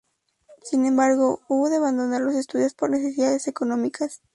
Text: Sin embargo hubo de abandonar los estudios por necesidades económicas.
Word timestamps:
Sin 0.63 0.87
embargo 0.87 1.41
hubo 1.47 1.69
de 1.69 1.75
abandonar 1.75 2.21
los 2.21 2.33
estudios 2.33 2.73
por 2.73 2.89
necesidades 2.89 3.47
económicas. 3.47 4.23